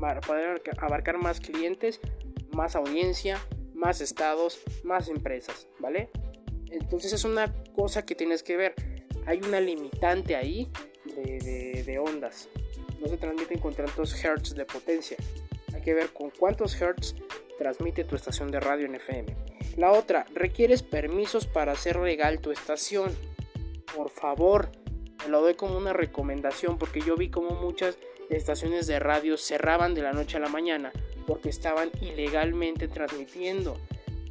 para 0.00 0.20
poder 0.20 0.62
abarcar 0.78 1.18
más 1.18 1.38
clientes 1.38 2.00
más 2.54 2.76
audiencia, 2.76 3.38
más 3.74 4.00
estados, 4.00 4.60
más 4.82 5.08
empresas, 5.08 5.68
¿vale? 5.78 6.10
Entonces 6.70 7.12
es 7.12 7.24
una 7.24 7.52
cosa 7.74 8.04
que 8.04 8.14
tienes 8.14 8.42
que 8.42 8.56
ver. 8.56 8.74
Hay 9.26 9.40
una 9.42 9.60
limitante 9.60 10.36
ahí 10.36 10.70
de, 11.14 11.98
ondas. 11.98 12.48
No 13.00 13.08
se 13.08 13.16
transmiten 13.16 13.58
con 13.58 13.74
tantos 13.74 14.24
hertz 14.24 14.54
de 14.54 14.64
potencia. 14.64 15.16
Hay 15.74 15.82
que 15.82 15.94
ver 15.94 16.10
con 16.12 16.30
cuántos 16.30 16.80
hertz 16.80 17.14
transmite 17.58 18.04
tu 18.04 18.16
estación 18.16 18.50
de 18.50 18.60
radio 18.60 18.86
en 18.86 18.94
FM. 18.96 19.36
La 19.76 19.92
otra, 19.92 20.26
requieres 20.34 20.82
permisos 20.82 21.46
para 21.46 21.72
hacer 21.72 21.96
legal 21.96 22.40
tu 22.40 22.50
estación. 22.50 23.12
Por 23.94 24.10
favor, 24.10 24.70
te 25.22 25.28
lo 25.28 25.40
doy 25.40 25.54
como 25.54 25.76
una 25.76 25.92
recomendación 25.92 26.78
porque 26.78 27.00
yo 27.00 27.16
vi 27.16 27.30
como 27.30 27.50
muchas 27.50 27.98
estaciones 28.30 28.86
de 28.86 28.98
radio 28.98 29.36
cerraban 29.36 29.94
de 29.94 30.02
la 30.02 30.12
noche 30.12 30.38
a 30.38 30.40
la 30.40 30.48
mañana 30.48 30.92
porque 31.26 31.48
estaban 31.48 31.90
ilegalmente 32.00 32.88
transmitiendo, 32.88 33.78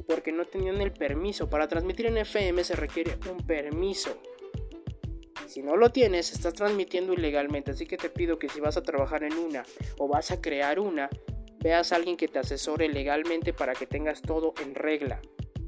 porque 0.06 0.32
no 0.32 0.44
tenían 0.44 0.80
el 0.80 0.92
permiso. 0.92 1.48
Para 1.48 1.68
transmitir 1.68 2.06
en 2.06 2.18
FM 2.18 2.64
se 2.64 2.76
requiere 2.76 3.18
un 3.30 3.38
permiso. 3.38 4.20
Si 5.46 5.62
no 5.62 5.76
lo 5.76 5.90
tienes, 5.90 6.32
estás 6.32 6.54
transmitiendo 6.54 7.12
ilegalmente, 7.12 7.70
así 7.70 7.86
que 7.86 7.96
te 7.96 8.10
pido 8.10 8.38
que 8.38 8.48
si 8.48 8.60
vas 8.60 8.76
a 8.76 8.82
trabajar 8.82 9.22
en 9.24 9.34
una 9.34 9.62
o 9.98 10.08
vas 10.08 10.30
a 10.30 10.40
crear 10.40 10.80
una, 10.80 11.08
veas 11.60 11.92
a 11.92 11.96
alguien 11.96 12.16
que 12.16 12.28
te 12.28 12.38
asesore 12.38 12.88
legalmente 12.88 13.52
para 13.52 13.74
que 13.74 13.86
tengas 13.86 14.20
todo 14.20 14.54
en 14.62 14.74
regla. 14.74 15.20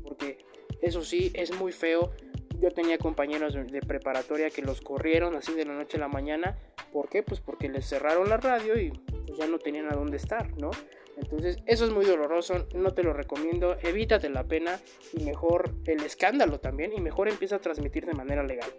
Porque 0.02 0.38
eso 0.80 1.02
sí, 1.04 1.30
es 1.34 1.54
muy 1.58 1.72
feo. 1.72 2.12
Yo 2.60 2.70
tenía 2.70 2.98
compañeros 2.98 3.54
de 3.54 3.80
preparatoria 3.80 4.50
que 4.50 4.62
los 4.62 4.80
corrieron 4.80 5.36
así 5.36 5.52
de 5.54 5.66
la 5.66 5.74
noche 5.74 5.98
a 5.98 6.00
la 6.00 6.08
mañana. 6.08 6.58
¿Por 6.92 7.08
qué? 7.08 7.22
Pues 7.22 7.40
porque 7.40 7.68
les 7.68 7.86
cerraron 7.86 8.28
la 8.28 8.38
radio 8.38 8.78
y 8.80 8.90
pues 8.90 9.38
ya 9.38 9.46
no 9.46 9.58
tenían 9.58 9.92
a 9.92 9.94
dónde 9.94 10.16
estar, 10.16 10.50
¿no? 10.56 10.70
Entonces, 11.16 11.58
eso 11.66 11.84
es 11.86 11.90
muy 11.90 12.04
doloroso, 12.04 12.66
no 12.74 12.92
te 12.92 13.02
lo 13.02 13.12
recomiendo, 13.12 13.76
evítate 13.82 14.28
la 14.28 14.44
pena 14.44 14.80
y 15.14 15.24
mejor 15.24 15.70
el 15.86 16.02
escándalo 16.02 16.60
también 16.60 16.92
y 16.92 17.00
mejor 17.00 17.28
empieza 17.28 17.56
a 17.56 17.58
transmitir 17.60 18.04
de 18.04 18.12
manera 18.12 18.42
legal. 18.42 18.70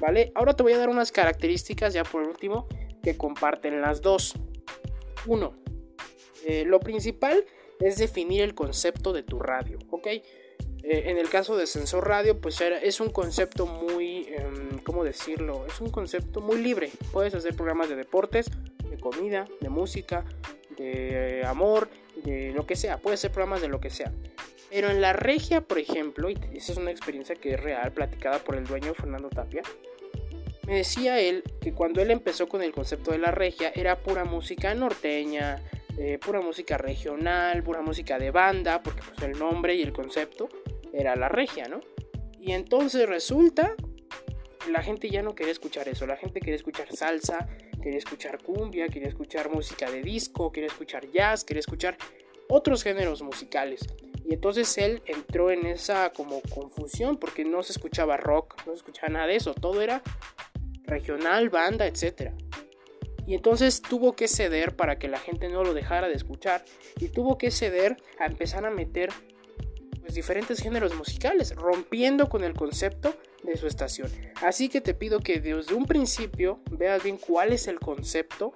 ¿Vale? 0.00 0.32
Ahora 0.34 0.54
te 0.54 0.62
voy 0.62 0.72
a 0.74 0.78
dar 0.78 0.90
unas 0.90 1.10
características 1.10 1.94
ya 1.94 2.04
por 2.04 2.22
último 2.22 2.68
que 3.02 3.16
comparten 3.16 3.80
las 3.80 4.02
dos. 4.02 4.34
Uno, 5.26 5.54
eh, 6.44 6.64
lo 6.66 6.80
principal 6.80 7.44
es 7.80 7.96
definir 7.96 8.42
el 8.42 8.54
concepto 8.54 9.12
de 9.12 9.22
tu 9.22 9.38
radio, 9.38 9.78
¿ok? 9.90 10.06
Eh, 10.06 10.22
en 10.82 11.18
el 11.18 11.28
caso 11.28 11.56
de 11.56 11.66
Sensor 11.66 12.06
Radio, 12.06 12.40
pues 12.40 12.60
es 12.60 13.00
un 13.00 13.10
concepto 13.10 13.66
muy, 13.66 14.28
em, 14.28 14.78
¿cómo 14.84 15.02
decirlo? 15.02 15.66
Es 15.66 15.80
un 15.80 15.90
concepto 15.90 16.40
muy 16.40 16.58
libre. 16.58 16.90
Puedes 17.12 17.34
hacer 17.34 17.56
programas 17.56 17.88
de 17.88 17.96
deportes, 17.96 18.50
de 18.88 18.96
comida, 18.98 19.46
de 19.60 19.68
música, 19.68 20.24
de 20.76 21.44
amor, 21.46 21.88
de 22.24 22.52
lo 22.52 22.66
que 22.66 22.76
sea, 22.76 22.98
puede 22.98 23.16
ser 23.16 23.30
programas 23.30 23.60
de 23.60 23.68
lo 23.68 23.80
que 23.80 23.90
sea. 23.90 24.12
Pero 24.70 24.90
en 24.90 25.00
la 25.00 25.12
regia, 25.12 25.60
por 25.60 25.78
ejemplo, 25.78 26.28
y 26.28 26.38
esa 26.54 26.72
es 26.72 26.78
una 26.78 26.90
experiencia 26.90 27.36
que 27.36 27.54
es 27.54 27.60
real, 27.60 27.92
platicada 27.92 28.38
por 28.38 28.56
el 28.56 28.64
dueño 28.64 28.94
Fernando 28.94 29.28
Tapia, 29.28 29.62
me 30.66 30.78
decía 30.78 31.20
él 31.20 31.44
que 31.60 31.72
cuando 31.72 32.02
él 32.02 32.10
empezó 32.10 32.48
con 32.48 32.60
el 32.60 32.72
concepto 32.72 33.12
de 33.12 33.18
la 33.18 33.30
regia 33.30 33.70
era 33.74 34.02
pura 34.02 34.24
música 34.24 34.74
norteña, 34.74 35.62
eh, 35.96 36.18
pura 36.18 36.40
música 36.40 36.76
regional, 36.76 37.62
pura 37.62 37.82
música 37.82 38.18
de 38.18 38.32
banda, 38.32 38.82
porque 38.82 39.02
pues 39.02 39.22
el 39.22 39.38
nombre 39.38 39.76
y 39.76 39.82
el 39.82 39.92
concepto 39.92 40.48
era 40.92 41.14
la 41.14 41.28
regia, 41.28 41.68
¿no? 41.68 41.80
Y 42.40 42.52
entonces 42.52 43.08
resulta 43.08 43.74
la 44.68 44.82
gente 44.82 45.08
ya 45.08 45.22
no 45.22 45.34
quería 45.34 45.52
escuchar 45.52 45.88
eso, 45.88 46.06
la 46.06 46.16
gente 46.16 46.40
quería 46.40 46.56
escuchar 46.56 46.88
salsa, 46.94 47.48
quería 47.86 48.00
escuchar 48.00 48.42
cumbia, 48.42 48.88
quería 48.88 49.06
escuchar 49.06 49.48
música 49.48 49.88
de 49.88 50.02
disco, 50.02 50.50
quería 50.50 50.66
escuchar 50.66 51.08
jazz, 51.12 51.44
quería 51.44 51.60
escuchar 51.60 51.96
otros 52.48 52.82
géneros 52.82 53.22
musicales. 53.22 53.86
Y 54.28 54.34
entonces 54.34 54.76
él 54.76 55.04
entró 55.06 55.52
en 55.52 55.66
esa 55.66 56.10
como 56.10 56.40
confusión 56.52 57.16
porque 57.16 57.44
no 57.44 57.62
se 57.62 57.70
escuchaba 57.70 58.16
rock, 58.16 58.56
no 58.66 58.72
se 58.72 58.78
escuchaba 58.78 59.10
nada 59.10 59.28
de 59.28 59.36
eso, 59.36 59.54
todo 59.54 59.82
era 59.82 60.02
regional, 60.82 61.48
banda, 61.48 61.86
etc. 61.86 62.32
Y 63.24 63.34
entonces 63.34 63.80
tuvo 63.82 64.16
que 64.16 64.26
ceder 64.26 64.74
para 64.74 64.98
que 64.98 65.06
la 65.06 65.20
gente 65.20 65.48
no 65.48 65.62
lo 65.62 65.72
dejara 65.72 66.08
de 66.08 66.14
escuchar 66.14 66.64
y 66.98 67.10
tuvo 67.10 67.38
que 67.38 67.52
ceder 67.52 67.98
a 68.18 68.26
empezar 68.26 68.66
a 68.66 68.70
meter 68.70 69.10
pues, 70.00 70.12
diferentes 70.12 70.60
géneros 70.60 70.92
musicales, 70.96 71.54
rompiendo 71.54 72.28
con 72.28 72.42
el 72.42 72.54
concepto 72.54 73.14
de 73.46 73.56
su 73.56 73.66
estación. 73.66 74.10
Así 74.42 74.68
que 74.68 74.80
te 74.80 74.94
pido 74.94 75.20
que 75.20 75.40
desde 75.40 75.74
un 75.74 75.86
principio 75.86 76.60
veas 76.70 77.02
bien 77.02 77.16
cuál 77.16 77.52
es 77.52 77.66
el 77.68 77.80
concepto 77.80 78.52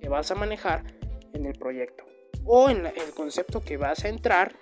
que 0.00 0.08
vas 0.08 0.30
a 0.30 0.34
manejar 0.34 0.84
en 1.32 1.46
el 1.46 1.54
proyecto 1.54 2.04
o 2.44 2.70
en 2.70 2.86
el 2.86 3.10
concepto 3.14 3.60
que 3.62 3.76
vas 3.76 4.04
a 4.04 4.08
entrar 4.08 4.54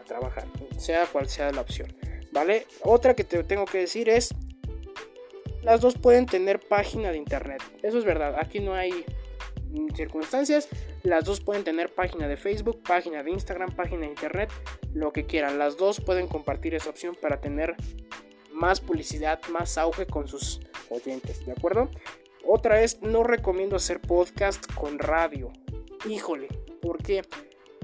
a 0.00 0.04
trabajar, 0.04 0.46
sea 0.78 1.06
cual 1.06 1.28
sea 1.28 1.52
la 1.52 1.60
opción. 1.60 1.94
¿Vale? 2.32 2.66
Otra 2.82 3.14
que 3.14 3.24
te 3.24 3.42
tengo 3.42 3.64
que 3.64 3.78
decir 3.78 4.08
es, 4.08 4.34
las 5.62 5.80
dos 5.80 5.98
pueden 5.98 6.26
tener 6.26 6.60
página 6.60 7.10
de 7.10 7.18
internet. 7.18 7.62
Eso 7.82 7.98
es 7.98 8.04
verdad, 8.04 8.36
aquí 8.38 8.60
no 8.60 8.74
hay 8.74 9.04
circunstancias. 9.94 10.68
Las 11.02 11.24
dos 11.24 11.40
pueden 11.40 11.64
tener 11.64 11.92
página 11.94 12.28
de 12.28 12.36
Facebook, 12.36 12.82
página 12.82 13.22
de 13.22 13.30
Instagram, 13.30 13.74
página 13.74 14.02
de 14.02 14.08
Internet, 14.08 14.50
lo 14.94 15.12
que 15.12 15.26
quieran. 15.26 15.58
Las 15.58 15.76
dos 15.76 16.00
pueden 16.00 16.26
compartir 16.26 16.74
esa 16.74 16.90
opción 16.90 17.16
para 17.20 17.40
tener 17.40 17.76
más 18.52 18.80
publicidad, 18.80 19.40
más 19.50 19.78
auge 19.78 20.06
con 20.06 20.28
sus 20.28 20.60
oyentes, 20.90 21.44
¿de 21.46 21.52
acuerdo? 21.52 21.90
Otra 22.44 22.82
es, 22.82 23.00
no 23.02 23.22
recomiendo 23.22 23.76
hacer 23.76 24.00
podcast 24.00 24.66
con 24.74 24.98
radio. 24.98 25.52
Híjole, 26.08 26.48
¿por 26.80 27.02
qué? 27.02 27.22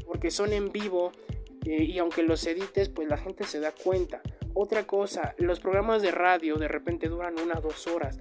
Porque 0.07 0.31
son 0.31 0.53
en 0.53 0.73
vivo 0.73 1.13
eh, 1.65 1.83
y 1.85 1.99
aunque 1.99 2.23
los 2.23 2.47
edites, 2.47 2.89
pues 2.89 3.09
la 3.09 3.19
gente 3.19 3.45
se 3.45 3.61
da 3.61 3.73
cuenta. 3.73 4.23
Otra 4.55 4.87
cosa, 4.87 5.35
los 5.39 5.61
programas 5.61 6.01
de 6.01 6.13
radio 6.13 6.57
de 6.57 6.69
repente 6.69 7.09
duran 7.09 7.39
una, 7.39 7.61
dos 7.61 7.87
horas. 7.87 8.19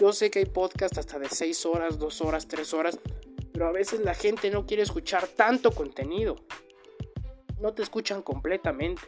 Yo 0.00 0.14
sé 0.14 0.30
que 0.30 0.38
hay 0.38 0.46
podcast 0.46 0.96
hasta 0.96 1.18
de 1.18 1.28
6 1.28 1.66
horas, 1.66 1.98
2 1.98 2.22
horas, 2.22 2.48
3 2.48 2.72
horas, 2.72 2.98
pero 3.52 3.66
a 3.66 3.70
veces 3.70 4.00
la 4.00 4.14
gente 4.14 4.50
no 4.50 4.64
quiere 4.64 4.82
escuchar 4.82 5.26
tanto 5.26 5.72
contenido. 5.72 6.36
No 7.60 7.74
te 7.74 7.82
escuchan 7.82 8.22
completamente. 8.22 9.02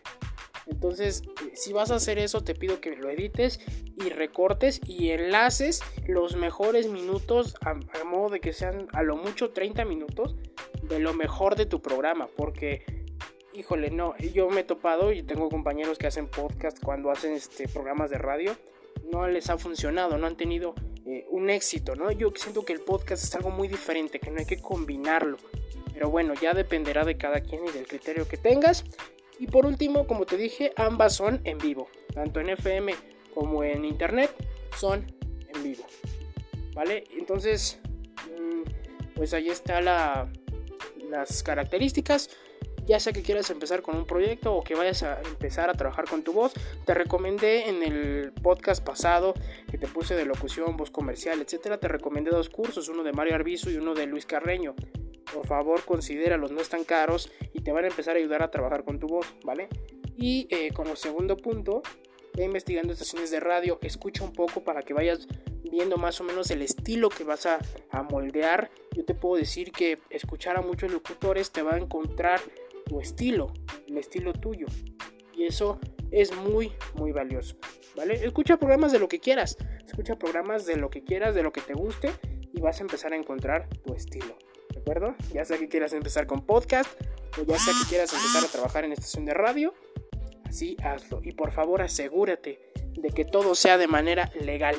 Entonces, 0.66 1.22
si 1.54 1.72
vas 1.72 1.90
a 1.90 1.94
hacer 1.94 2.18
eso, 2.18 2.44
te 2.44 2.54
pido 2.54 2.82
que 2.82 2.94
lo 2.94 3.08
edites 3.08 3.58
y 3.96 4.10
recortes 4.10 4.82
y 4.86 5.08
enlaces 5.12 5.80
los 6.06 6.36
mejores 6.36 6.88
minutos 6.88 7.56
a, 7.62 7.72
modo 8.04 8.28
de 8.28 8.40
que 8.40 8.52
sean 8.52 8.88
a 8.92 9.02
lo 9.02 9.16
mucho 9.16 9.50
30 9.50 9.86
minutos 9.86 10.36
de 10.82 10.98
lo 10.98 11.14
mejor 11.14 11.56
de 11.56 11.64
tu 11.64 11.80
programa. 11.80 12.28
Porque, 12.36 12.84
híjole, 13.54 13.90
no, 13.90 14.14
yo 14.18 14.50
me 14.50 14.60
he 14.60 14.64
topado 14.64 15.10
y 15.10 15.22
tengo 15.22 15.48
compañeros 15.48 15.96
que 15.96 16.08
hacen 16.08 16.28
podcast 16.28 16.84
cuando 16.84 17.10
hacen 17.10 17.32
este, 17.32 17.66
programas 17.66 18.10
de 18.10 18.18
radio. 18.18 18.54
No 19.12 19.28
les 19.28 19.50
ha 19.50 19.58
funcionado, 19.58 20.16
no 20.16 20.26
han 20.26 20.36
tenido 20.36 20.74
eh, 21.04 21.26
un 21.30 21.50
éxito, 21.50 21.94
¿no? 21.94 22.10
Yo 22.10 22.32
siento 22.34 22.64
que 22.64 22.72
el 22.72 22.80
podcast 22.80 23.22
es 23.22 23.34
algo 23.34 23.50
muy 23.50 23.68
diferente, 23.68 24.18
que 24.18 24.30
no 24.30 24.38
hay 24.38 24.46
que 24.46 24.56
combinarlo. 24.60 25.36
Pero 25.92 26.08
bueno, 26.10 26.32
ya 26.34 26.54
dependerá 26.54 27.04
de 27.04 27.18
cada 27.18 27.40
quien 27.40 27.60
y 27.66 27.70
del 27.70 27.86
criterio 27.86 28.26
que 28.26 28.38
tengas. 28.38 28.84
Y 29.38 29.48
por 29.48 29.66
último, 29.66 30.06
como 30.06 30.24
te 30.24 30.38
dije, 30.38 30.72
ambas 30.76 31.14
son 31.14 31.42
en 31.44 31.58
vivo. 31.58 31.88
Tanto 32.14 32.40
en 32.40 32.48
FM 32.48 32.94
como 33.34 33.62
en 33.62 33.84
internet 33.84 34.30
son 34.78 35.04
en 35.54 35.62
vivo. 35.62 35.84
¿Vale? 36.74 37.04
Entonces, 37.10 37.78
mm, 38.26 38.62
pues 39.14 39.34
ahí 39.34 39.48
está 39.50 39.82
la, 39.82 40.32
las 41.10 41.42
características. 41.42 42.30
Ya 42.86 42.98
sea 42.98 43.12
que 43.12 43.22
quieras 43.22 43.48
empezar 43.50 43.82
con 43.82 43.96
un 43.96 44.06
proyecto 44.06 44.54
o 44.54 44.64
que 44.64 44.74
vayas 44.74 45.02
a 45.02 45.20
empezar 45.22 45.70
a 45.70 45.74
trabajar 45.74 46.06
con 46.08 46.22
tu 46.22 46.32
voz, 46.32 46.52
te 46.84 46.94
recomendé 46.94 47.68
en 47.68 47.82
el 47.82 48.32
podcast 48.32 48.84
pasado 48.84 49.34
que 49.70 49.78
te 49.78 49.86
puse 49.86 50.16
de 50.16 50.24
locución, 50.24 50.76
voz 50.76 50.90
comercial, 50.90 51.40
etcétera. 51.40 51.78
Te 51.78 51.88
recomendé 51.88 52.30
dos 52.30 52.48
cursos, 52.48 52.88
uno 52.88 53.02
de 53.04 53.12
Mario 53.12 53.36
Arbizu 53.36 53.70
y 53.70 53.76
uno 53.76 53.94
de 53.94 54.06
Luis 54.06 54.26
Carreño 54.26 54.74
por 55.32 55.46
favor 55.46 55.84
considéralos, 55.84 56.52
no 56.52 56.60
están 56.60 56.84
caros 56.84 57.30
y 57.52 57.60
te 57.60 57.72
van 57.72 57.84
a 57.84 57.88
empezar 57.88 58.16
a 58.16 58.18
ayudar 58.18 58.42
a 58.42 58.50
trabajar 58.50 58.84
con 58.84 58.98
tu 58.98 59.06
voz, 59.06 59.26
¿vale? 59.44 59.68
Y 60.16 60.46
eh, 60.50 60.72
como 60.72 60.94
segundo 60.94 61.36
punto, 61.36 61.82
ve 62.34 62.44
investigando 62.44 62.92
estaciones 62.92 63.30
de 63.30 63.40
radio, 63.40 63.78
escucha 63.82 64.24
un 64.24 64.32
poco 64.32 64.62
para 64.62 64.82
que 64.82 64.94
vayas 64.94 65.26
viendo 65.70 65.96
más 65.96 66.20
o 66.20 66.24
menos 66.24 66.50
el 66.50 66.60
estilo 66.60 67.08
que 67.08 67.24
vas 67.24 67.46
a 67.46 67.58
moldear. 68.10 68.70
Yo 68.94 69.04
te 69.04 69.14
puedo 69.14 69.36
decir 69.36 69.72
que 69.72 69.98
escuchar 70.10 70.56
a 70.58 70.60
muchos 70.60 70.92
locutores 70.92 71.50
te 71.50 71.62
va 71.62 71.74
a 71.74 71.78
encontrar 71.78 72.40
tu 72.84 73.00
estilo, 73.00 73.52
el 73.88 73.98
estilo 73.98 74.32
tuyo. 74.32 74.66
Y 75.34 75.44
eso 75.44 75.78
es 76.10 76.34
muy, 76.36 76.72
muy 76.94 77.12
valioso. 77.12 77.56
¿Vale? 77.96 78.14
Escucha 78.14 78.56
programas 78.56 78.92
de 78.92 78.98
lo 78.98 79.08
que 79.08 79.20
quieras. 79.20 79.56
Escucha 79.86 80.16
programas 80.16 80.66
de 80.66 80.76
lo 80.76 80.90
que 80.90 81.04
quieras, 81.04 81.34
de 81.34 81.42
lo 81.42 81.52
que 81.52 81.60
te 81.60 81.74
guste 81.74 82.10
y 82.52 82.60
vas 82.60 82.80
a 82.80 82.82
empezar 82.82 83.12
a 83.12 83.16
encontrar 83.16 83.68
tu 83.84 83.94
estilo. 83.94 84.36
¿De 84.72 84.80
acuerdo? 84.80 85.14
Ya 85.32 85.44
sea 85.44 85.58
que 85.58 85.68
quieras 85.68 85.92
empezar 85.92 86.26
con 86.26 86.46
podcast 86.46 86.90
o 87.38 87.44
ya 87.44 87.58
sea 87.58 87.74
que 87.80 87.88
quieras 87.88 88.12
empezar 88.12 88.44
a 88.44 88.48
trabajar 88.52 88.84
en 88.84 88.92
estación 88.92 89.24
de 89.24 89.34
radio, 89.34 89.74
así 90.44 90.76
hazlo. 90.82 91.20
Y 91.22 91.32
por 91.32 91.52
favor 91.52 91.82
asegúrate 91.82 92.60
de 92.94 93.10
que 93.10 93.24
todo 93.24 93.54
sea 93.54 93.78
de 93.78 93.88
manera 93.88 94.30
legal. 94.40 94.76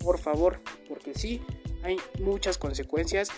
Por 0.00 0.18
favor, 0.18 0.60
porque 0.88 1.14
sí, 1.14 1.42
hay 1.82 1.96
muchas 2.20 2.58
consecuencias 2.58 3.30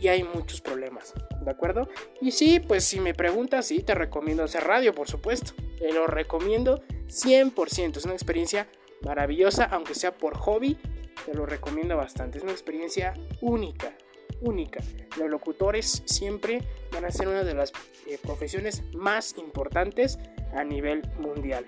y 0.00 0.08
hay 0.08 0.22
muchos 0.24 0.60
problemas. 0.60 1.14
¿De 1.40 1.50
acuerdo? 1.50 1.88
Y 2.20 2.32
sí, 2.32 2.60
pues 2.60 2.84
si 2.84 3.00
me 3.00 3.14
preguntas, 3.14 3.66
sí, 3.66 3.82
te 3.82 3.94
recomiendo 3.94 4.44
hacer 4.44 4.64
radio, 4.64 4.94
por 4.94 5.08
supuesto. 5.08 5.52
Te 5.78 5.92
lo 5.92 6.06
recomiendo 6.06 6.82
100%. 7.08 7.96
Es 7.96 8.04
una 8.04 8.14
experiencia 8.14 8.68
maravillosa, 9.02 9.64
aunque 9.64 9.94
sea 9.94 10.16
por 10.16 10.36
hobby. 10.36 10.78
Te 11.26 11.34
lo 11.34 11.46
recomiendo 11.46 11.96
bastante. 11.96 12.38
Es 12.38 12.44
una 12.44 12.52
experiencia 12.52 13.14
única 13.40 13.94
única. 14.40 14.80
Los 15.18 15.28
locutores 15.28 16.02
siempre 16.06 16.62
van 16.92 17.04
a 17.04 17.10
ser 17.10 17.28
una 17.28 17.44
de 17.44 17.54
las 17.54 17.72
eh, 18.06 18.18
profesiones 18.22 18.82
más 18.94 19.36
importantes 19.38 20.18
a 20.54 20.64
nivel 20.64 21.02
mundial. 21.18 21.66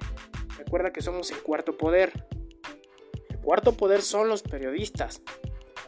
Recuerda 0.58 0.92
que 0.92 1.02
somos 1.02 1.30
el 1.30 1.42
cuarto 1.42 1.76
poder. 1.76 2.26
El 3.28 3.38
cuarto 3.38 3.72
poder 3.72 4.02
son 4.02 4.28
los 4.28 4.42
periodistas. 4.42 5.22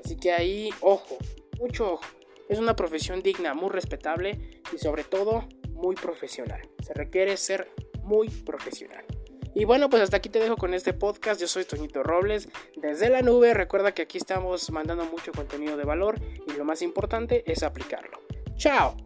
Así 0.05 0.17
que 0.17 0.33
ahí, 0.33 0.71
ojo, 0.81 1.17
mucho 1.59 1.95
ojo. 1.95 2.05
Es 2.49 2.59
una 2.59 2.77
profesión 2.77 3.23
digna, 3.23 3.55
muy 3.55 3.71
respetable 3.71 4.63
y 4.73 4.79
sobre 4.79 5.05
todo 5.05 5.49
muy 5.71 5.95
profesional. 5.95 6.61
Se 6.83 6.93
requiere 6.95 7.37
ser 7.37 7.71
muy 8.03 8.29
profesional. 8.29 9.05
Y 9.55 9.65
bueno, 9.65 9.89
pues 9.89 10.03
hasta 10.03 10.17
aquí 10.17 10.29
te 10.29 10.41
dejo 10.41 10.57
con 10.57 10.75
este 10.75 10.93
podcast. 10.93 11.41
Yo 11.41 11.47
soy 11.47 11.65
Toñito 11.65 12.03
Robles 12.03 12.49
desde 12.77 13.09
la 13.09 13.23
nube. 13.23 13.55
Recuerda 13.55 13.93
que 13.93 14.03
aquí 14.03 14.19
estamos 14.19 14.71
mandando 14.71 15.05
mucho 15.05 15.33
contenido 15.33 15.77
de 15.77 15.85
valor 15.85 16.17
y 16.47 16.53
lo 16.59 16.65
más 16.65 16.83
importante 16.83 17.45
es 17.51 17.63
aplicarlo. 17.63 18.19
¡Chao! 18.57 18.97